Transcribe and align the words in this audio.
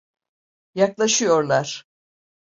Yaklaşıyorlar. 0.75 1.85